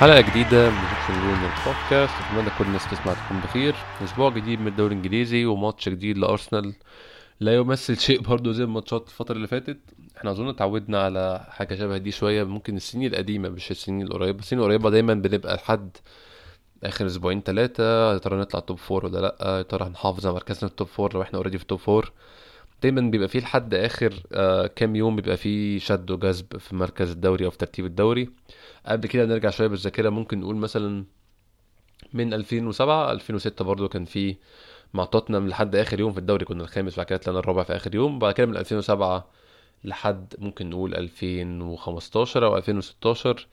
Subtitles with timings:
[0.00, 0.76] حلقة جديدة من
[1.08, 3.74] جون البودكاست أتمنى كل الناس تسمع تكون بخير.
[4.04, 6.74] أسبوع جديد من الدوري الإنجليزي وماتش جديد لأرسنال.
[7.40, 9.78] لا يمثل شيء برضه زي الماتشات الفترة اللي فاتت.
[10.16, 12.44] إحنا أظن اتعودنا على حاجة شبه دي شوية.
[12.44, 14.38] ممكن السنين القديمة مش السنين القريبة.
[14.38, 15.96] السنين القريبة دايما بنبقى لحد
[16.84, 18.12] آخر أسبوعين تلاتة.
[18.12, 20.88] يا ترى نطلع top four ولا لأ؟ يا ترى هنحافظ على مركزنا في ال top
[20.88, 22.12] four لو إحنا already في ال top four
[22.82, 27.44] دايما بيبقى فيه لحد آخر آه كام يوم بيبقى فيه شد وجذب في مركز الدوري
[27.44, 28.30] أو في ترتيب الدوري.
[28.86, 31.04] قبل كده نرجع شوية بالذاكرة ممكن نقول مثلا
[32.12, 34.36] من 2007 2006 برضو كان في
[34.94, 36.44] مع توتنهام لحد آخر يوم في الدوري.
[36.44, 38.18] كنا الخامس بعد كده طلعنا الرابع في آخر يوم.
[38.18, 39.30] بعد كده من 2007
[39.84, 43.46] لحد ممكن نقول 2015 أو 2016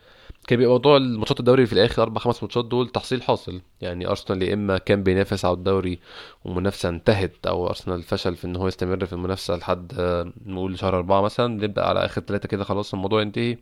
[0.48, 3.62] كان بيبقى موضوع الماتشات الدوري في الآخر أربع خمس ماتشات دول تحصيل حاصل.
[3.81, 6.00] يعني أرسنال يا إما كان بينافس على الدوري
[6.45, 10.98] ومنافسة انتهت أو أرسنال فشل في إن هو يستمر في المنافسة لحد آه، نقول شهر
[10.98, 13.58] أربعة مثلا نبدأ على آخر ثلاثة كده خلاص الموضوع ينتهي.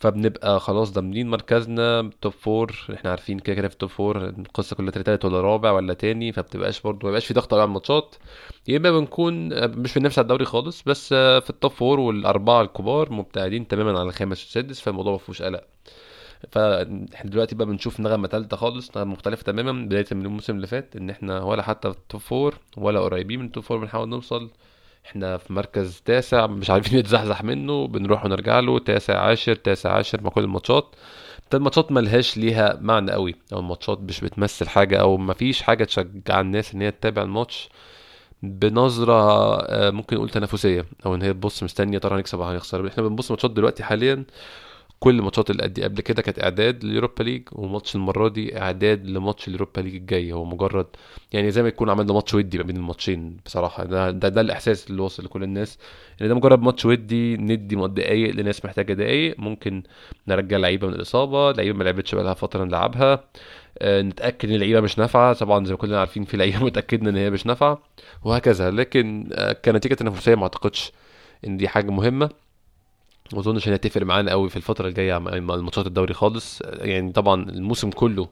[0.00, 4.76] فبنبقى خلاص ضامنين مركزنا top four إحنا عارفين كده كده في ال top four القصة
[4.76, 8.14] كلها تالت ولا رابع ولا تاني فبتبقاش برضه ما في ضغط على الماتشات.
[8.68, 9.48] يا إما بنكون
[9.80, 14.06] مش بننافس على الدوري خالص بس في ال top four والأربعة الكبار مبتعدين تماما عن
[14.06, 15.64] الخامس والسادس فالموضوع ما فيهوش قلق.
[16.52, 20.96] فاحنا دلوقتي بقى بنشوف نغمة ثالثه خالص نغمة مختلفة تماما بداية من الموسم اللي فات
[20.96, 24.08] إن إحنا ولا حتى في ال top four ولا قريبين من ال top four بنحاول
[24.08, 24.50] نوصل.
[25.08, 30.22] إحنا في مركز تاسع مش عارفين نتزحزح منه بنروح ونرجع له تاسع عاشر تاسع عاشر
[30.22, 30.94] مع كل الماتشات.
[31.54, 36.74] الماتشات ملهاش ليها معنى قوي أو الماتشات مش بتمثل حاجة أو مفيش حاجة تشجع الناس
[36.74, 37.68] إن هي تتابع الماتش
[38.42, 39.14] بنظرة
[39.60, 40.84] آه، ممكن نقول تنافسية.
[41.06, 42.88] أو إن هي تبص مستنية ترى هنكسب أو هنخسر.
[42.88, 44.24] إحنا بنبص ماتشات دلوقتي حاليا
[45.00, 49.06] كل الماتشات اللي قد قبل كده كانت إعداد لل Europa League وماتش المرة دي إعداد
[49.06, 50.32] لماتش ال Europa League الجاي.
[50.32, 50.86] هو مجرد
[51.32, 53.84] يعني زي ما يكون عملنا ماتش ودي ما بين الماتشين بصراحة.
[53.84, 55.78] ده, ده ده الإحساس اللي وصل لكل الناس
[56.22, 59.40] إن ده مجرد ماتش ودي ندي دقايق لناس محتاجة دقايق.
[59.40, 59.82] ممكن
[60.28, 63.24] نرجع لعيبة من الإصابة لعيبة ما لعبتش بقى لها فترة نلعبها.
[63.78, 65.32] آه، نتأكد إن اللعيبة مش نافعة.
[65.34, 67.82] طبعا زي ما كلنا عارفين في لعيبة متاكدنا إن هي مش نافعة
[68.24, 68.70] وهكذا.
[68.70, 70.92] لكن آه، كنتيجة تنافسية ما أعتقدش
[71.46, 72.30] إن دي حاجة مهمة.
[73.32, 76.60] ما أظنش انها تفرق معانا قوي في الفترة الجاية مع الماتشات الدوري خالص.
[76.64, 78.28] يعني طبعا الموسم كله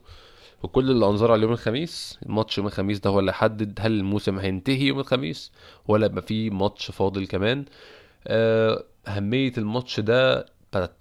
[0.62, 4.86] وكل الانظار على يوم الخميس ماتش يوم الخميس ده هو اللي هيحدد هل الموسم هينتهي
[4.86, 5.52] يوم الخميس
[5.88, 7.64] ولا يبقى فيه ماتش فاضل كمان.
[8.26, 10.46] آه، أهمية الماتش ده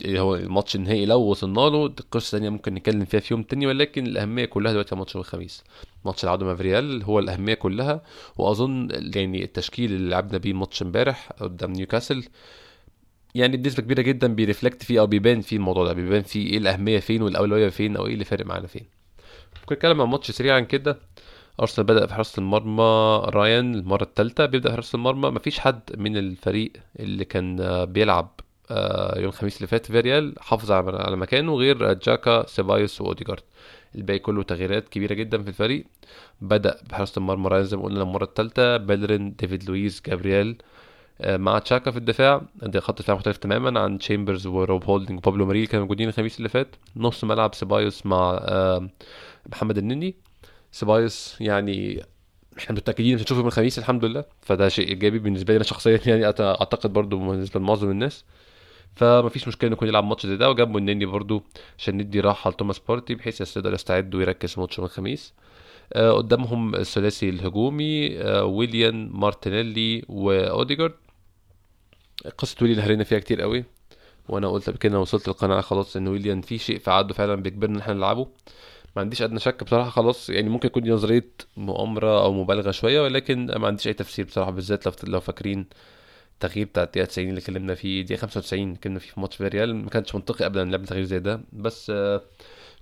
[0.06, 3.68] هو الماتش النهائي لو وصلنا له دي قصة ثانية ممكن نتكلم فيها في يوم تاني
[3.68, 5.64] ولكن الأهمية كلها دلوقتي ماتش يوم الخميس.
[6.06, 8.02] ماتش العودة مع فيريال هو الأهمية كلها
[8.38, 12.24] وأظن يعني التشكيل اللي لعبنا بيه ماتش امبارح قدام نيوكاسل
[13.36, 15.94] يعني بنسبة كبيرة جدا بي reflect فيه أو بيبان فيه الموضوع ده.
[15.94, 18.86] بيبان فيه إيه الأهمية فين والأولوية فين أو إيه اللي فارق معانا فين.
[19.62, 21.00] ممكن نتكلم عن ماتش سريعا كده.
[21.60, 23.22] أرسنال بدأ في حراسة المرمى.
[23.26, 25.30] رايان المرة الثالثه بيبدأ حراسة المرمى.
[25.30, 28.40] مفيش حد من الفريق اللي كان بيلعب
[28.72, 33.44] آه، يوم الخميس اللي فات فيريال حافظ على مكانه غير جاكا سيبايوس وأوديجارد.
[33.96, 35.86] الباقي كله تغييرات كبيرة جدا في الفريق.
[36.42, 40.50] بدأ بحراسه المرمى رايان زي ما قلنا المرة الثالثه بيلرين ديفيد لويس جابرييل.
[40.50, 40.85] آه،
[41.24, 42.42] مع تشاكا في الدفاع.
[42.56, 46.50] ده خط دفاع مختلف تماما عن تشامبرز وروب هولدنج وبابلو ماريل كانوا موجودين الخميس اللي
[46.50, 46.76] فات.
[46.96, 48.90] نص ملعب سيبايوس مع آه،
[49.52, 50.16] محمد النني.
[50.72, 52.04] سيبايوس يعني
[52.58, 54.26] إحنا متأكدين هنشوفه من الخميس الحمد لله.
[54.42, 58.26] فده شيء إيجابي بالنسبة لي أنا شخصيا يعني أعتقد برضو بالنسبة لمعظم الناس.
[58.96, 60.50] فما فيش مشكلة إنه يكون يلعب ماتش زي ده.
[60.50, 61.44] وجنبه النني برضو
[61.78, 65.34] عشان ندي راحة لتوماس بارتي بحيث يقدر يستعد ويركز في ماتش يوم الخميس.
[65.94, 70.94] آه قدامهم الثلاثي الهجومي آه ويليان مارتينيلي وأوديجارد.
[72.38, 73.66] قصة ويليان هرينا فيها كتير قوي
[74.30, 77.76] وأنا قلت قبل كده وصلت للقناعه خلاص إن ويليان في شيء في عقده فعلا بيجبرنا
[77.76, 78.28] إن إحنا نلعبه.
[78.96, 83.02] ما عنديش أدنى شك بصراحة خلاص يعني ممكن يكون دي نظرية مؤامرة أو مبالغة شوية
[83.02, 85.66] ولكن ما عنديش أي تفسير بصراحة بالذات لو لو فاكرين
[86.34, 89.90] التغيير بتاع الدقيقة 90 اللي اتكلمنا فيه دقيقه 95 اتكلمنا فيه في ماتش فيريال ما
[89.90, 91.42] كانش منطقي ابدا نلعب تغيير زي ده.
[91.54, 92.22] بس آه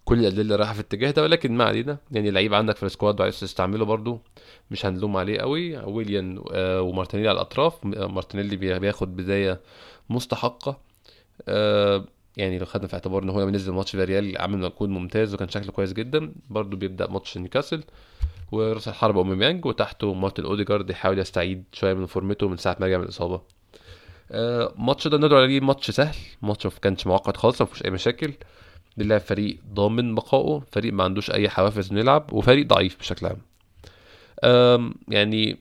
[0.05, 1.97] كل الأدلة رايحة في الاتجاه ده ولكن ما علينا.
[2.11, 4.19] يعني لعيب عندك في ال squad وعايز تستعمله برضو
[4.71, 5.77] مش هنلوم عليه قوي.
[5.77, 7.85] ويليان آه ومارتينيلي على الأطراف.
[7.85, 9.59] مارتينيلي بياخد بداية
[10.09, 10.79] مستحقة.
[11.47, 12.05] آه
[12.37, 15.71] يعني لو خدنا في اعتبار إن هو نزل ماتش فيريال عامل مجهود ممتاز وكان شكله
[15.71, 17.83] كويس جدا برضو بيبدأ ماتش نيوكاسل.
[18.51, 22.97] وراس الحربة اوباميانج وتحته مارتن أوديجارد يحاول يستعيد شوية من فورمته من ساعة ما رجع
[22.97, 23.41] من الإصابة.
[24.31, 26.15] آه ماتش ده نقدر عليه ماتش سهل.
[26.41, 28.33] ماتش ما كانش معقد خالص ما فيهوش أي مشاكل.
[28.97, 33.37] بنلعب فريق ضامن بقائه فريق ما عندوش أي حوافز إنه يلعب وفريق ضعيف بشكل عام.
[35.07, 35.57] يعني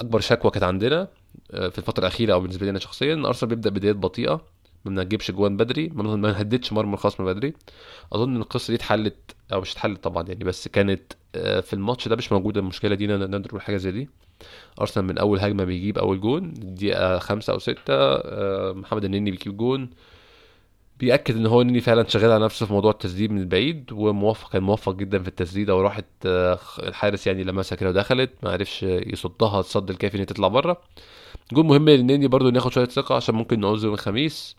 [0.00, 1.08] أكبر شكوى كانت عندنا
[1.50, 4.40] آه، في الفترة الأخيرة أو بالنسبة لي أنا شخصيا إن أرسنال بيبدأ بدايات بطيئة
[4.84, 7.54] ما بنجيبش جوان بدري ما نهددش مرمى الخصم بدري.
[8.12, 12.08] أظن إن القصة دي اتحلت أو مش اتحلت طبعا يعني بس كانت آه، في الماتش
[12.08, 14.08] ده مش موجودة المشكلة دي نقدر نقول حاجة زي دي.
[14.80, 19.56] أرسنال من أول هجمة بيجيب أول جون دقيقة خمسة أو ستة آه، محمد النني بيجيب
[19.56, 19.90] جون.
[21.00, 24.62] بيأكد إن هو نني فعلا شغال على نفسه في موضوع التسديد من البعيد وموفق كان
[24.62, 29.90] موفق جدا في التسديده وراحت آه، الحارس يعني لمسها كده ودخلت ما عرفش يصدها الصد
[29.90, 30.82] الكافي إن هي تطلع بره.
[31.52, 34.56] جول مهم للنني برضو ناخد شوية ثقة عشان ممكن نعوز يوم الخميس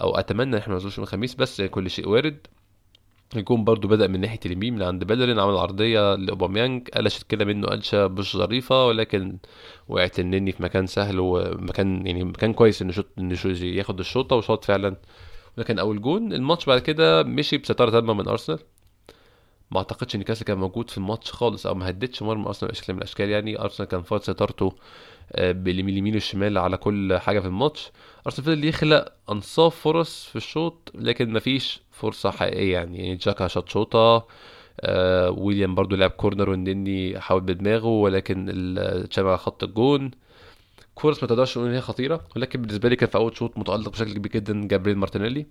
[0.00, 2.46] أو أتمنى إن إحنا ما نعوزوش يوم الخميس بس كل شيء وارد.
[3.36, 7.66] الجون برضو بدأ من ناحية اليمين من عند بيلرين عمل عرضية لأوباميانج قلشت كده منه
[7.66, 9.38] قلشة مش ظريفة ولكن
[9.88, 14.64] وقعت النني في مكان سهل ومكان يعني مكان كويس إن شوط إن ياخد الشوطة وشاط
[14.64, 14.96] فعلا
[15.56, 18.58] ده كان اول جون الماتش بعد كده مشي بستارة تامة من أرسنال.
[19.70, 22.92] ما أعتقدش إن كاسا كان موجود في الماتش خالص أو ما هددش مرمى أرسنال بشكل
[22.92, 23.60] من الأشكال يعني.
[23.60, 24.72] أرسنال كان فاض سيطرته
[25.32, 27.90] آه، باليمين والشمال على كل حاجة في الماتش.
[28.26, 33.48] أرسنال فضل يخلق أنصاف فرص في الشوط لكن ما فيش فرصة حقيقية يعني, يعني جاكا
[33.48, 34.26] شاط شوطة
[34.80, 40.10] آه ويليان برضو لعب كورنر والنني حاول بدماغه ولكن اتشال على خط الجون.
[41.00, 43.88] فرص ما تقدرش نقول إن هي خطيرة ولكن بالنسبة لي كان في أول شوط متألق
[43.88, 45.46] بشكل كبير جدا جابريل مارتينيلي.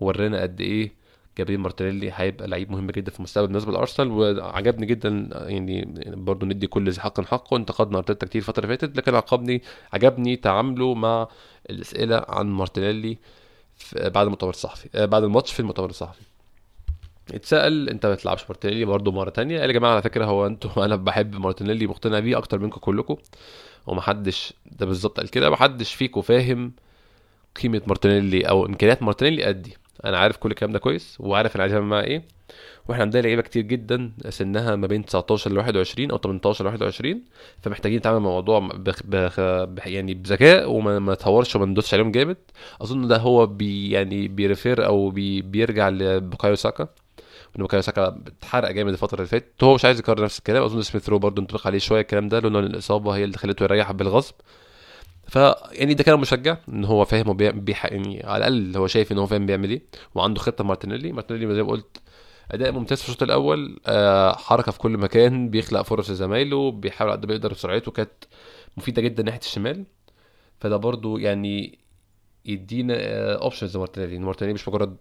[0.00, 0.92] ورانا قد إيه
[1.38, 6.66] جابريل مارتينيلي هيبقى لعيب مهم جدا في المستقبل بالنسبة لأرسنال وعجبني جدا يعني برضه ندي
[6.66, 7.56] كل ذي حق حقه.
[7.56, 9.62] انتقدنا أرتيتا كتير الفترة اللي فاتت لكن عجبني
[9.92, 11.28] عجبني تعامله مع
[11.70, 13.18] الأسئلة عن مارتينيلي
[13.96, 16.20] بعد المؤتمر الصحفي آه، بعد الماتش في المؤتمر الصحفي.
[17.34, 19.60] اتسال انت ما بتلعبش مارتينيلي برضه مرة تانية.
[19.60, 23.16] قال يا جماعة على فكرة هو أنتوا أنا بحب مارتينيلي مقتنع بيه أكتر منكم كلكم.
[23.88, 26.72] ومحدش ده بالظبط قال كده محدش فيكم فاهم
[27.62, 31.74] قيمة مارتينيلي أو إمكانيات مارتينيلي قدي أنا عارف كل الكلام ده كويس وعارف أنا عايز
[31.74, 32.22] اعمل معاه إيه.
[32.88, 37.22] وإحنا عندنا لعيبة كتير جدا سنها ما بين 19 ل 21 أو 18 ل 21
[37.62, 42.36] فمحتاجين نتعامل مع الموضوع بخ بخ بخ يعني بذكاء وما نتهورش وما ندوسش عليهم جامد.
[42.82, 46.88] أظن ده هو بي يعني بي refer أو بي بيرجع لبوكايو ساكا.
[47.56, 49.64] ان بوكايو ساكا اتحرق جامد الفترة اللي فاتت.
[49.64, 50.62] هو مش عايز يكرر نفس الكلام.
[50.62, 53.92] أظن سميث رو برضه انطبق عليه شوية الكلام ده لأنه الإصابة هي اللي خلته يريح
[53.92, 54.34] بالغصب.
[55.28, 55.36] ف
[55.72, 57.84] يعني ده كلام مشجع إن هو فاهم بيح...
[57.86, 59.82] يعني على الأقل هو شايف إن هو فاهم بيعمل إيه
[60.14, 61.12] وعنده خطة مارتينيلي.
[61.12, 62.00] مارتينيلي زي ما قلت
[62.50, 67.26] أداء ممتاز في الشوط الأول آه حركة في كل مكان بيخلق فرص لزمايله بيحاول قد
[67.26, 68.24] ما يقدر بسرعته كانت
[68.76, 69.84] مفيدة جدا ناحية الشمال.
[70.60, 71.78] فده برضو يعني
[72.44, 72.94] يدينا
[73.34, 74.96] options آه مارتينيلي مارتينيلي مش مجرد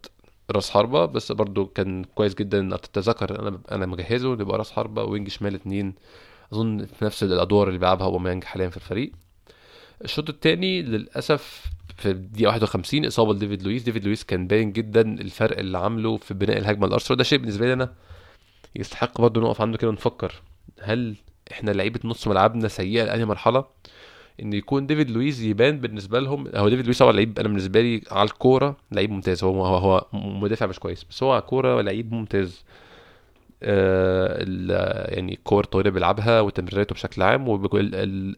[0.51, 4.71] راس حربة بس برضو كان كويس جدا إن أرتيتا ذكر أنا أنا مجهزه يبقى راس
[4.71, 5.93] حربة wing شمال اتنين.
[6.53, 9.11] أظن في نفس الأدوار اللي بيلعبها أوباميانج حاليا في الفريق.
[10.03, 11.65] الشوط الثاني للأسف
[11.97, 13.83] في الدقيقة 51 إصابة لديفيد لويس.
[13.83, 17.17] ديفيد لويس كان باين جدا الفرق اللي عامله في بناء الهجمة الأرسنال.
[17.17, 17.93] ده شيء بالنسبة لي أنا
[18.75, 20.33] يستحق برضه نقف عنده كده ونفكر.
[20.81, 21.15] هل
[21.51, 23.65] إحنا لعيبة نص ملعبنا سيئة لانهي مرحلة؟
[24.41, 28.01] إن يكون ديفيد لويس يبان بالنسبة لهم هو ديفيد لويس طبعا لعيب أنا بالنسبة لي
[28.11, 29.43] على الكورة لعيب ممتاز.
[29.43, 32.63] هو هو, هو مدافع مش كويس بس هو على الكوره لعيب ممتاز.
[33.63, 34.45] آه
[35.15, 37.45] يعني كور طويلة بيلعبها وتمريراته بشكل عام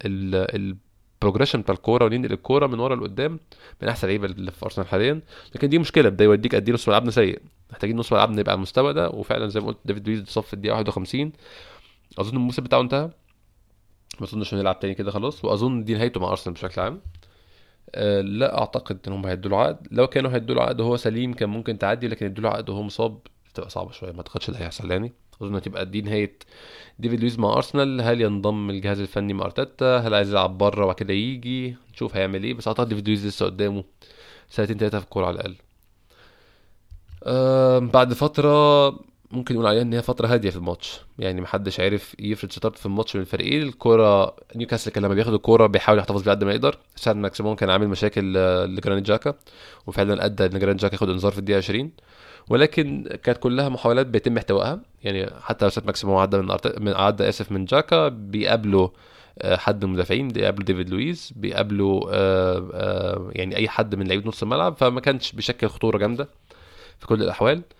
[0.06, 3.40] ال progression بتاع الكورة وننقل الكورة من ورا لقدام
[3.81, 5.22] من أحسن لعيبة اللي في أرسنال حاليا.
[5.56, 7.40] لكن دي مشكلة ده يوديك قد إيه نص ملعبنا سيء.
[7.72, 10.73] محتاجين نص ملعبنا يبقى على المستوى ده وفعلا زي ما قلت ديفيد اتصاب في الدقيقة
[10.76, 11.31] 51
[12.19, 13.09] أظن الموسم بتاعه انتهى.
[14.19, 15.45] ما اظنش انه يلعب تاني كده خلاص.
[15.45, 17.01] واظن دي نهايته مع أرسنال بشكل عام.
[17.95, 19.87] أه لا أعتقد إن هم هيدوا له عقد.
[19.92, 22.83] لو كانوا هيدوا له عقد وهو سليم كان ممكن تعدي لكن يدوا له عقد وهو
[22.83, 23.19] مصاب
[23.54, 24.11] تبقى صعبة شوية.
[24.11, 25.13] ما أعتقدش ده هيحصل يعني.
[25.42, 26.39] أظن هتبقى دي نهاية
[26.99, 28.01] ديفيد لويز مع أرسنال.
[28.01, 32.44] هل ينضم الجهاز الفني مع أرتيتا؟ هل عايز يلعب بره وبعد كده يجي؟ نشوف هيعمل
[32.44, 32.54] إيه.
[32.54, 33.83] بس أعتقد ديفيد لويز لسه قدامه
[34.49, 35.56] سنتين ثلاثة في الكورة على الأقل.
[37.23, 38.89] أه بعد فترة
[39.31, 41.02] ممكن نقول عليها إن هي فترة هادية في الماتش.
[41.19, 43.62] يعني محدش عارف يفرض سيطرته في الماتش من الفريقين.
[43.64, 46.78] الكورة نيوكاسل كان لما بياخد الكورة بيحاول يحتفظ بيها قد ما يقدر.
[46.95, 48.33] سان ماكسيمون كان عامل مشاكل
[48.66, 49.33] لجرانيت جاكا
[49.88, 51.92] وفعلا أدى إن جرانيت جاكا ياخد انذار في الدقيقة 20
[52.50, 54.80] ولكن كانت كلها محاولات بيتم احتوائها.
[55.04, 56.48] يعني حتى لو سان ماكسيمون عدى من,
[56.80, 58.92] من عدى آسف من جاكا بيقابله
[59.42, 64.28] آه، حد من المدافعين بيقابلوا ديفيد لويس بيقابلوا آه، آه، يعني أي حد من لعيبة
[64.28, 64.78] نص الملعب.
[64.78, 66.30] فما كانش بيشكل خطورة جامدة
[67.00, 67.57] في كل الأحوال.
[67.57, 67.79] آه،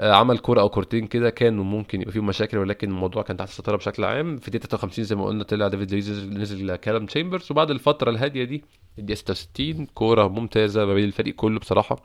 [0.00, 3.76] عمل كورة أو كورتين كده كانوا ممكن يبقى فيهم مشاكل ولكن الموضوع كان تحت السيطره
[3.76, 4.36] بشكل عام.
[4.38, 7.46] في دقيقه 53 زي ما قلنا طلع ديفيد لويز نزل كالم تشامبرز.
[7.50, 8.64] وبعد الفترة الهادية دي
[8.98, 11.96] الدقيقة 66 كورة ممتازة ما بين الفريق كله بصراحة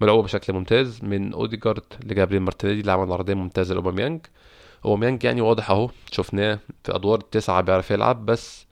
[0.00, 4.20] ملعوبة بشكل ممتاز من أوديجارد لجابريل مارتينيلي اللي عمل عرضية ممتازة لأوباميانج.
[4.84, 8.66] أوباميانج يعني واضح أهو شفناه في أدوار التسعه بيعرف يلعب بس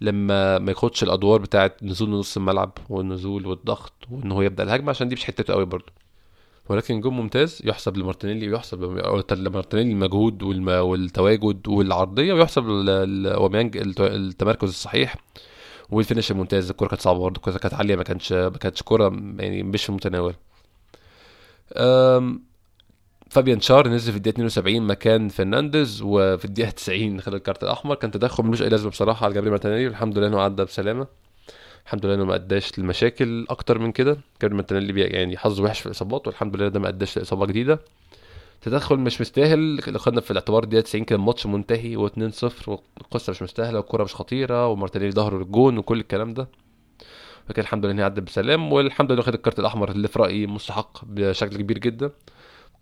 [0.00, 5.08] لما ما ياخدش الأدوار بتاعه نزول نص الملعب والنزول والضغط وإن هو يبدأ الهجمة عشان
[5.08, 5.92] دي مش حتته قوي برضه.
[6.68, 8.82] ولكن جون ممتاز يحسب لمارتينيلي ويحسب
[9.32, 15.16] لمارتينيلي المجهود والتواجد والعرضية ويحسب لأوباميانج التمركز الصحيح.
[15.90, 19.04] وال finish الممتاز الكوره كانت صعبة برضه كانت عالية ما كانش ما كانتش كوره
[19.38, 20.34] يعني مش في المتناول
[23.30, 27.94] فابيان شار نزل في الدقيقة 72 مكان فرنانديز وفي الدقيقة 90 خد ال card الأحمر.
[27.94, 31.06] كان تدخل ملوش أي لازمة بصراحة على جابريل مارتينيلي الحمد لله إنه عدى بسلامة.
[31.88, 34.16] الحمد لله إنه ما أداش لمشاكل أكتر من كده.
[34.40, 37.78] كان مارتينيلي يعني حظه وحش في الإصابات والحمد لله ده ما أداش لإصابة جديدة.
[38.62, 43.42] تدخل مش مستاهل لو خدنا في الاعتبار دقيقة 90 كان الماتش منتهي و2-0 والقصة مش
[43.42, 46.48] مستاهلة والكرة مش خطيرة ومارتينيلي ظهره للجون وكل الكلام ده.
[47.48, 50.18] فكان الحمد لله ان هي عدت بسلام والحمد لله خد ال card الأحمر اللي في
[50.18, 52.10] رأيي مستحق بشكل كبير جدا.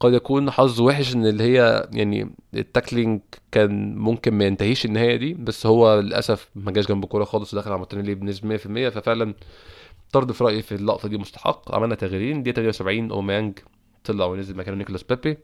[0.01, 3.21] قد يكون حظ وحش إن اللي هي يعني ال tackling
[3.53, 7.71] كان ممكن ما ينتهيش النهاية دي بس هو للأسف ما جاش جنب الكوره خالص ودخل
[7.71, 8.61] على مارتينيلي بنسبة 100%
[8.95, 9.35] ففعلا
[10.13, 11.75] طرد في رأيي في اللقطة دي مستحق.
[11.75, 13.59] عملنا تغييرين دي 78 أوميانج
[14.05, 15.39] طلع ونزل مكانه نيكولاس بيبي.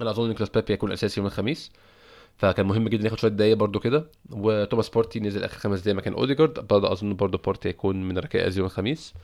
[0.00, 1.72] أنا أظن نيكولاس بيبي هيكون اساسي يوم الخميس
[2.36, 4.10] فكان مهم جدا ياخد شوية دقايق برده كده.
[4.30, 6.66] وتوماس بارتي نزل آخر خمس دقايق مكان أوديجارد.
[6.66, 9.14] برضه أظن برضه بارتي هيكون من ركائز يوم الخميس.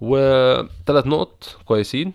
[0.00, 2.12] وثلاث نقط كويسين.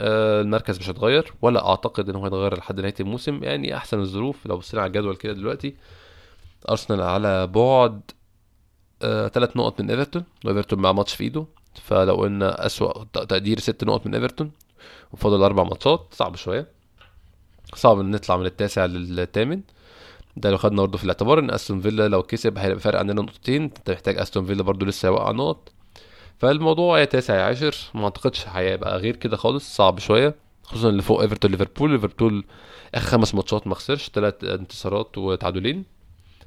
[0.00, 3.44] المركز مش هيتغير ولا أعتقد ان هو هيتغير لحد نهاية الموسم.
[3.44, 5.76] يعني أحسن الظروف لو بصينا على الجدول كده دلوقتي.
[6.70, 8.00] أرسنال على بعد
[9.00, 10.24] ثلاث نقط من إيفرتون.
[10.44, 11.46] وايفرتون مع ماتش في إيده.
[11.82, 14.52] فلو قلنا أسوأ ت- تقدير ست نقط من إيفرتون
[15.12, 16.06] وفاضل أربع ماتشات.
[16.12, 16.68] صعب شوية.
[17.74, 19.60] صعب إن نطلع من التاسع للثامن.
[20.36, 23.62] ده لو خدنا برضه في الاعتبار إن أستون فيلا لو كسب هيبقى فرق عندنا نقطتين.
[23.62, 25.71] أنت محتاج أستون فيلا برضه لسه يوقع نقط.
[26.42, 31.02] فالموضوع يا تاسع يا عاشر ما أعتقدش هيبقى غير كده خالص صعب شوية خصوصا اللي
[31.02, 31.90] فوق إيفرتون ليفربول.
[31.90, 32.44] ليفربول
[32.94, 35.84] آخر خمس ماتشات ما خسرش ثلاث انتصارات وتعادلين.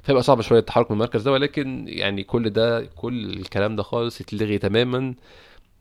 [0.02, 4.20] فيبقى صعب شوية التحرك من المركز ده ولكن يعني كل ده كل الكلام ده خالص
[4.20, 5.14] يتلغي تماما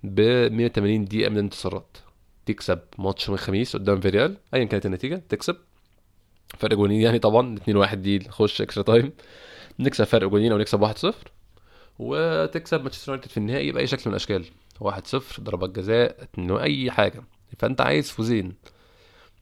[0.03, 1.97] ب 180 دقيقة من الانتصارات
[2.45, 5.55] تكسب ماتش من الخميس قدام فيريال ايا كانت النتيجة تكسب.
[6.57, 9.11] فرق جونين يعني طبعا 2 1 دي نخش extra time
[9.79, 11.15] نكسب فرق جونين أو نكسب 1 0
[11.99, 14.45] وتكسب مانشستر يونايتد في النهائي بأي شكل من الأشكال.
[14.79, 17.23] 1 0 ضربات جزاء 2 أي حاجة.
[17.59, 18.53] فأنت عايز فوزين.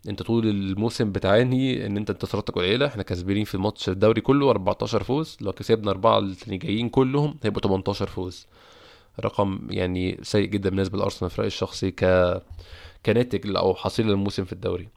[0.10, 2.86] أنت طول الموسم بتعاني إن أنت انتصاراتك قليلة.
[2.88, 5.38] إحنا كسبانين في الماتش الدوري كله 14 فوز.
[5.42, 8.48] لو كسبنا أربعة اللي جايين كلهم هيبقوا 18 فوز.
[9.20, 12.04] رقم يعني سيء جدا بالنسبة لأرسنال في رأيي الشخصي ك
[13.06, 14.88] كناتج أو حصيلة الموسم في الدوري.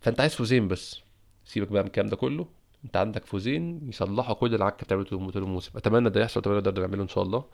[0.00, 1.00] فأنت عايز فوزين بس.
[1.44, 2.46] سيبك بقى من الكلام ده كله.
[2.84, 5.70] انت عندك فوزين يصلحوا كل العك بتاعته طول الموسم.
[5.76, 7.44] أتمنى ده يحصل أتمنى نقدر نعمله إن شاء الله.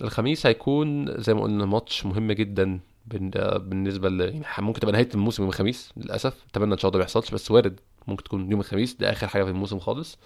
[0.00, 5.42] الخميس هيكون زي ما قلنا ماتش مهم جدا بالنسبة ل يعني ممكن تبقى نهاية الموسم
[5.42, 6.44] يوم الخميس للأسف.
[6.50, 8.94] أتمنى إن شاء الله ما يحصلش بس وارد ممكن تكون يوم الخميس.
[8.94, 10.18] ده آخر حاجة في الموسم خالص.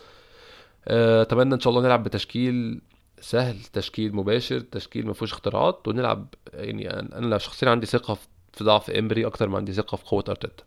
[0.89, 2.81] آه، أتمنى إن شاء الله نلعب بتشكيل
[3.21, 8.91] سهل تشكيل مباشر تشكيل ما فيهوش اختراعات ونلعب يعني أنا شخصيا عندي ثقة في- ضعف
[8.91, 10.65] إيمري أكتر ما عندي ثقة في قوة أرتيتا.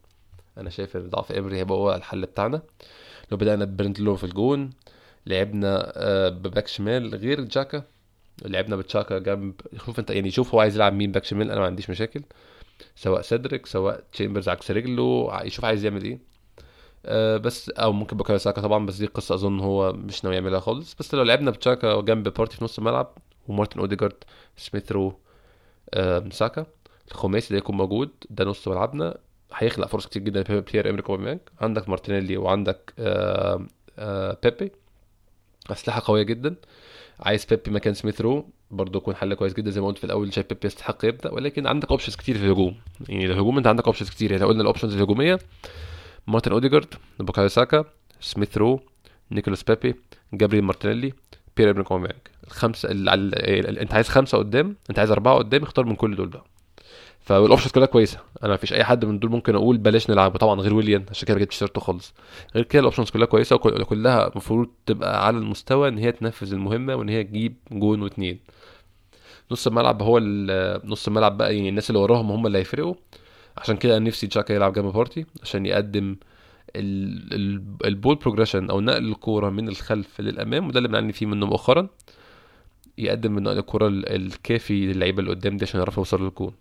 [0.57, 2.61] أنا شايف إن ضعف إيمري هيبقى هو الحل بتاعنا.
[3.31, 4.69] لو بدأنا ببيرند لينو في الجون
[5.25, 7.83] لعبنا آه، بباك شمال غير تشاكا
[8.45, 9.53] لعبنا بتشاكا جنب
[9.85, 12.21] شوف أنت يعني شوف هو عايز يلعب مين باك شمال أنا ما عنديش مشاكل.
[12.95, 16.19] سواء سيدريك سواء تشامبرز عكس رجله يشوف عايز يعمل إيه.
[17.05, 20.59] أه بس أو ممكن بوكايو ساكا طبعا بس دي قصة أظن هو مش ناوي يعملها
[20.59, 20.95] خالص.
[20.99, 23.17] بس لو لعبنا بتشاكا جنب بارتي في نص الملعب
[23.47, 24.15] ومارتن أوديجارد
[24.57, 25.19] سميث رو
[25.93, 26.65] آه، ساكا
[27.11, 29.17] الخماسي ده يكون موجود ده نص ملعبنا.
[29.55, 31.39] هيخلق فرص كتير جدا لبيير امريك أوباميانج.
[31.61, 33.65] عندك مارتينيلي وعندك آه،
[33.99, 34.71] آه، بيبي.
[35.71, 36.55] أسلحة قوية جدا.
[37.19, 38.49] عايز بيبي مكان سميث رو.
[38.71, 39.69] برضه يكون حل كويس جدا.
[39.71, 41.31] زي ما قلت في الأول شايف بيبي يستحق يبدأ.
[41.31, 42.75] ولكن عندك options كتير في الهجوم.
[43.09, 44.31] يعني الهجوم أنت عندك options كتير.
[44.31, 45.39] يعني قلنا ال options الهجومية.
[46.27, 47.85] مارتن اوديجارد بوكايو ساكا
[48.19, 48.79] سميث رو
[49.31, 49.95] نيكولاس بيبي
[50.33, 51.13] جابريل مارتينيلي
[51.57, 52.19] بيير امريك أوباميانج.
[52.47, 53.09] الخمسة ال...
[53.09, 53.35] ال...
[53.69, 53.79] ال...
[53.79, 56.45] أنت عايز خمسة قدام أنت عايز أربعة قدام اختار من كل دول بقى.
[57.23, 58.19] فال options كلها كويسه.
[58.43, 61.35] أنا مفيش اي حد من دول ممكن أقول بلاش نلعبه طبعا غير ويليان عشان كده
[61.35, 62.13] ما جبتش سيرته خالص.
[62.55, 66.95] غير كده ال options كلها كويسه وكلها المفروض تبقى على المستوى ان هي تنفذ المهمه
[66.95, 68.39] وان هي تجيب جون واتنين.
[69.51, 70.19] نص الملعب هو
[70.85, 72.95] نص الملعب بقى يعني الناس اللي وراهم هم اللي هيفرقوا.
[73.57, 76.15] عشان كده أنا نفسي تشاكا يلعب جنب بارتي عشان يقدم
[76.75, 81.25] ال- ال- ال ball progression أو نقل الكورة من الخلف للأمام وده اللي بنعاني فيه
[81.25, 81.87] منه مؤخرا.
[82.97, 86.53] يقدم من نقل الكورة ال- الكافي للعيبة اللي قدام دي عشان يعرفوا يوصلوا للجون.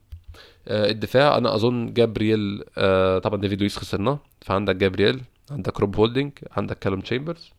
[0.69, 5.21] الدفاع أنا أظن جابرييل آه، طبعا ديفيد لويس خسرناه فعندك جابرييل
[5.51, 7.51] عندك روب هولدنج عندك كالوم تشامبرز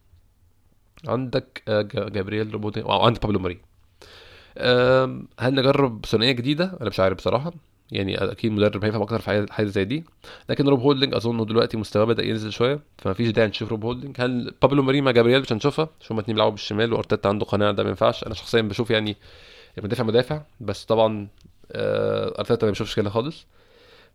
[1.08, 3.60] عندك آه، جا- جابرييل روب هولدنج وعندك بابلو ماري.
[5.40, 7.54] هل نجرب ثنائية جديدة؟ أنا مش عارف بصراحة.
[7.92, 10.04] يعني أكيد مدرب هيفهم أكتر في حاجة زي دي.
[10.50, 14.16] لكن روب هولدنج أظن دلوقتي مستواه بدأ ينزل شوية فما فيش داعي نشوف روب هولدنج
[14.20, 15.90] هل بابلو ماري مع جابرييل؟ مش هنشوفها.
[16.02, 18.24] عشان هما اتنين بيلعبوا بالشمال وأرتيتا عنده قناعة ده ما ينفعش.
[18.24, 19.18] أنا شخصيا بشوف يعني
[19.78, 21.28] المدافع مدافع بس طبعا آه،
[21.76, 23.46] ارتيتا ما بيشوفش كده خالص.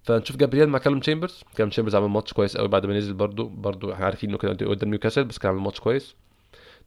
[0.03, 1.45] فنشوف جابرييل مع كالوم تشامبرز.
[1.57, 3.49] كالوم تشامبرز عمل ماتش كويس قوي بعد ما نزل برضو.
[3.49, 6.15] برضو إحنا عارفين إنه كان قدام نيوكاسل بس كان عامل ماتش كويس.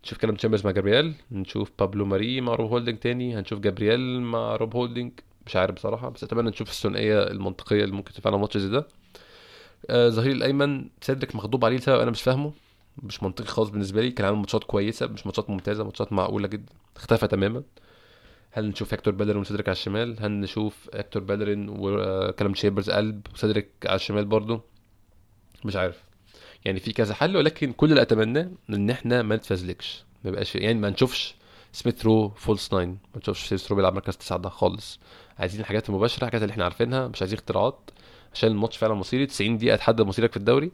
[0.04, 1.13] نشوف كالوم تشامبرز مع جابرييل.
[1.32, 3.40] نشوف بابلو ماري مع روب هولدنج تاني.
[3.40, 5.12] هنشوف جابرييل مع روب هولدنج
[5.46, 8.88] مش عارف بصراحة بس أتمنى نشوف الثنائية المنطقية اللي ممكن تفعلها ماتش زي ده.
[9.90, 12.54] آه ظهير الأيمن سيدريك مغضوب عليه لسبب أنا مش فاهمه.
[13.04, 14.12] مش منطقي خالص بالنسبة لي.
[14.12, 17.63] كان عامل ماتشات كويسة مش ماتشات ممتازة ماتشات معقولة جدا اختفى تماما.
[18.51, 23.70] هل نشوف هيكتور بيلرين وسيدريك على الشمال؟ هل نشوف هيكتور بيلرين وكالوم تشيمبرز قلب وسيدريك
[23.86, 24.62] على الشمال برضه
[25.65, 26.03] مش عارف.
[26.65, 30.03] يعني في كذا حل ولكن كل اللي أتمناه إن إحنا ما نتفزلكش.
[30.24, 31.36] ما يبقاش يعني ما نشوفش
[31.72, 35.00] سميث رو false nine ما نشوفش سميث رو بيلعب مركز تسعة ده خالص.
[35.39, 37.89] عايزين الحاجات المباشرة الحاجات اللي إحنا عارفينها مش عايزين اختراعات.
[38.34, 40.72] عشان الماتش فعلا مصيري 90 دقيقة تحدد مصيرك في الدوري.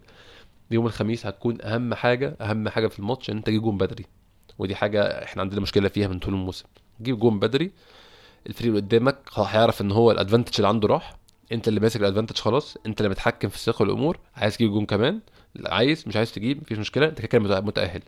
[0.72, 4.05] يوم الخميس هتكون أهم حاجة أهم حاجة في الماتش إن أنت تجيب جون بدري.
[4.60, 6.65] ودي حاجة إحنا عندنا مشكلة فيها من طول الموسم.
[7.01, 7.72] جيب جون بدري
[8.48, 11.18] الفريق اللي قدامك هيعرف إن هو ال advantage اللي عنده راح.
[11.51, 14.20] أنت اللي ماسك ال advantage خلاص أنت اللي متحكم في سياق الأمور.
[14.36, 15.20] عايز تجيب جون كمان؟
[15.66, 17.06] عايز مش عايز تجيب مفيش مشكلة.
[17.08, 18.01] أنت كده متأهل.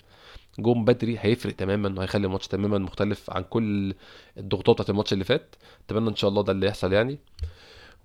[0.59, 3.93] جون بدري هيفرق تماما وهيخلي الماتش تماما مختلف عن كل
[4.37, 5.55] الضغوطات بتاعت الماتش اللي فات.
[5.85, 7.19] أتمنى إن شاء الله ده اللي يحصل يعني.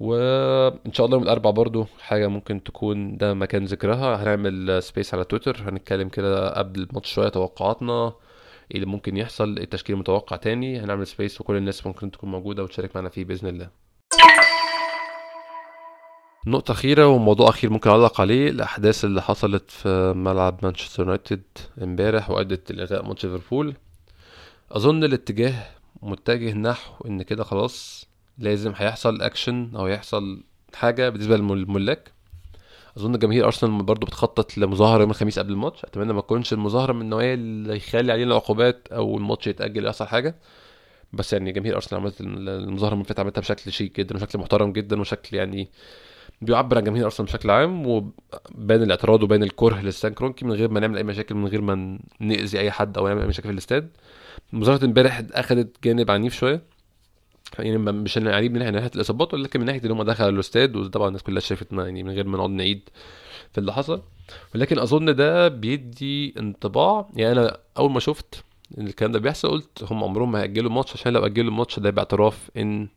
[0.00, 4.22] وان شاء الله يوم الاربع برضو حاجة ممكن تكون ده مكان ذكرها.
[4.22, 8.12] هنعمل space على تويتر هنتكلم كده قبل الماتش شوية توقعاتنا.
[8.70, 10.80] إيه اللي ممكن يحصل التشكيل المتوقع تاني.
[10.80, 13.70] هنعمل space وكل الناس ممكن تكون موجودة وتشارك معنا فيه بإذن الله.
[16.46, 21.42] نقطة أخيرة وموضوع أخير ممكن أعلق عليه الأحداث اللي حصلت في ملعب مانشستر يونايتد
[21.82, 23.74] امبارح وأدت لإلغاء ماتش ليفربول.
[24.72, 25.66] أظن الاتجاه
[26.02, 30.42] متجه نحو إن كده خلاص لازم هيحصل أكشن أو يحصل
[30.74, 32.13] حاجة بالنسبة للملاك.
[32.96, 35.84] أظن جماهير أرسنال برضو بتخطط لمظاهرة يوم الخميس قبل الماتش.
[35.84, 40.34] أتمنى ما تكونش المظاهرة من النوعية اللي يخلي علينا عقوبات أو الماتش يتأجل يحصل حاجة.
[41.12, 45.36] بس يعني جماهير أرسنال عملت المظاهرة من عملتها بشكل شيك جدا وشكل محترم جدا وشكل
[45.36, 45.68] يعني
[46.42, 50.80] بيعبر عن جماهير أرسنال بشكل عام وبين الاعتراض وبين الكره لستان كرونكي من غير ما
[50.80, 53.90] نعمل أي مشاكل من غير ما نأذي أي حد أو نعمل أي مشاكل في الاستاد.
[54.52, 56.73] مظاهرة امبارح اخذت جانب عنيف شوية.
[57.58, 61.22] يعني مش عنيف من ناحيه الإصابات ولكن من ناحية إن هم دخلوا الاستاد وطبعا الناس
[61.22, 62.88] كلها شافتنا يعني من غير ما نقعد نعيد
[63.52, 64.02] في اللي حصل.
[64.54, 67.08] ولكن أظن ده بيدي انطباع.
[67.16, 68.44] يعني أنا أول ما شفت
[68.78, 71.90] ان الكلام ده بيحصل قلت هم عمرهم ما هيأجلوا الماتش عشان لو أجلوا الماتش ده
[71.90, 72.88] باعتراف إن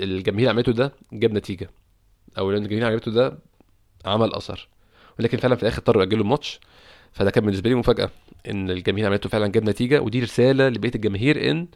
[0.00, 1.70] الجماهير عملته ده جاب نتيجة
[2.38, 3.38] أو لأن الجماهير عملته ده
[4.04, 4.68] عمل أثر.
[5.18, 6.60] ولكن فعلا في الآخر اضطروا يأجلوا الماتش.
[7.14, 8.10] فده كان بالنسبة لي مفاجأة
[8.50, 11.66] إن الجماهير عملته فعلا جاب نتيجة ودي رسالة لبقية الجماهير إن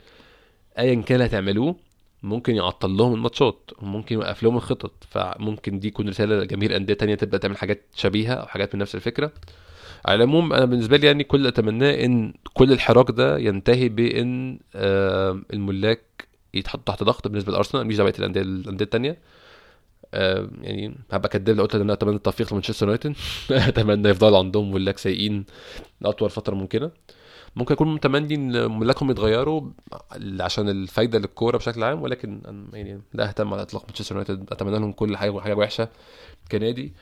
[0.78, 1.76] ايا كان هتعملوه
[2.22, 7.14] ممكن يعطل لهم الماتشات وممكن يوقف لهم الخطط فممكن دي تكون رسالة لجماهير أندية تانية
[7.14, 9.32] تبدأ تعمل حاجات شبيهة أو حاجات من نفس الفكرة.
[10.06, 14.58] على العموم أنا بالنسبة لي يعني كل أتمناه إن كل الحراك ده ينتهي بإن
[15.52, 19.18] الملاك يتحط تحت ضغط بالنسبة لأرسنال مش بقيه الأندية الأندية الثانية
[20.14, 23.14] آه يعني هبقى كداب لو قلت إن أنا أتمنى التوفيق لمانشستر يونايتد.
[23.50, 25.44] أتمنى يفضلوا عندهم ملاك سيئين
[26.00, 26.90] لأطول فترة ممكنة.
[27.56, 29.62] ممكن اكون متمني إن ملاكهم يتغيروا
[30.40, 32.42] عشان الفايدة للكورة بشكل عام ولكن
[32.72, 34.46] يعني لا أهتم على إطلاق مانشستر يونايتد.
[34.52, 35.88] أتمنى لهم كل حاجة حاجة وحشة
[36.52, 36.92] كنادي.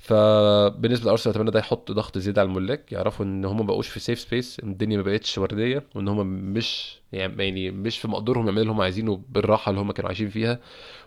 [0.00, 2.92] فبالنسبة لأرسنال أتمنى ده يحط ضغط زيادة على الملاك.
[2.92, 6.98] يعرفوا إن هم ما بقوش في safe space الدنيا ما بقتش وردية وإن هم مش
[7.12, 10.60] يعني مش في مقدورهم يعملوا اللي هم عايزينه بالراحة اللي هم كانوا عايشين فيها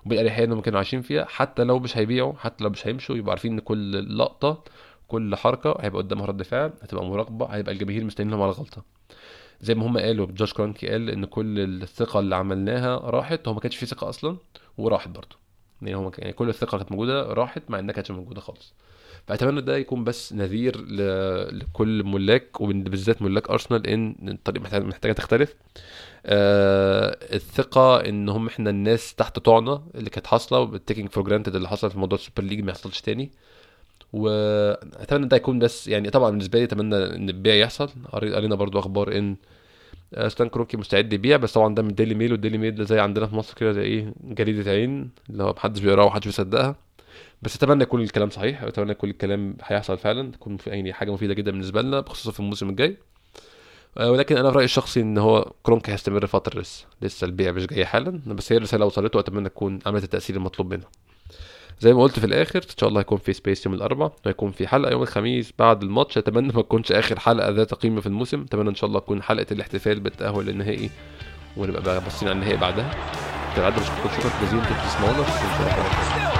[0.05, 1.25] وبالأريحية اللي هم كانوا عايشين فيها.
[1.25, 4.63] حتى لو مش هيبيعوا حتى لو مش هيمشوا يبقوا عارفين إن كل لقطة
[5.07, 8.83] كل حركة هيبقى قدامها رد فعل هتبقى مراقبة هيبقى الجماهير مستنيين على غلطة.
[9.61, 13.59] زي ما هم قالوا جوش كرانكي قال إن كل الثقة اللي عملناها راحت هو ما
[13.59, 14.37] كانش في ثقة أصلا
[14.77, 15.40] وراحت برضه.
[15.81, 18.73] يعني هو يعني كل الثقة كانت موجودة راحت مع إنها كانتش موجودة خالص.
[19.27, 20.81] فأتمنى ده يكون بس نذير
[21.51, 25.55] لكل ملاك وبالذات ملاك أرسنال إن الطريقة محتاجة تختلف.
[26.25, 31.55] آه الثقة ان هم إحنا الناس تحت طعنا اللي كانت حاصلة وال taking for granted
[31.55, 33.31] اللي حصل في موضوع ال Super League ما يحصلش تاني.
[34.13, 37.89] وأتمنى ده يكون بس يعني طبعا بالنسبة لي أتمنى إن البيع يحصل.
[38.11, 39.35] قرينا برضو أخبار إن
[40.27, 43.27] ستان كرونكي مستعد يبيع بس طبعا ده من Daily Mail وال Daily Mail زي عندنا
[43.27, 46.75] في مصر كده زي إيه جريدة عين اللي هو محدش بيقراها ومحدش بيصدقها.
[47.41, 51.51] بس أتمنى يكون الكلام صحيح أتمنى يكون الكلام هيحصل فعلا تكون يعني حاجة مفيدة جدا
[51.51, 52.97] بالنسبة لنا بخصوصا في الموسم الجاي.
[53.97, 57.85] ولكن أنا في رأيي الشخصي إن هو كرونكي هيستمر فترة لسه لسه البيع مش جاي
[57.85, 60.87] حالا بس هي الرسالة وصلته واتمنى تكون عملت التأثير المطلوب منها
[61.81, 64.67] زي ما قلت في الآخر إن شاء الله هيكون في space يوم الأربعاء وهيكون في
[64.67, 66.17] حلقة يوم الخميس بعد الماتش.
[66.17, 68.41] أتمنى ما تكونش آخر حلقة ذات قيمة في الموسم.
[68.41, 70.89] أتمنى إن شاء الله تكون حلقة الاحتفال بالتأهل للنهائي
[71.57, 72.91] ونبقى باصين على النهائي بعدها.
[73.55, 74.31] كالعاده بشكركم شكرا.
[74.45, 76.30] جزيلا أنتم بتسمعونا.